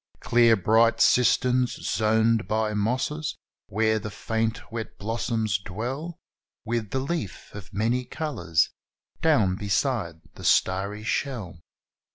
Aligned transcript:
Clear, 0.19 0.55
bright 0.55 0.99
cisterns, 0.99 1.73
zoned 1.87 2.47
by 2.47 2.73
mosses, 2.73 3.37
where 3.67 3.99
the 3.99 4.09
faint 4.09 4.71
wet 4.71 4.97
blossoms 4.97 5.59
dwell 5.59 6.17
With 6.65 6.89
the 6.89 6.97
leaf 6.99 7.53
of 7.53 7.71
many 7.71 8.05
colours 8.05 8.71
down 9.21 9.57
beside 9.57 10.21
the 10.33 10.43
starry 10.43 11.03
shell. 11.03 11.59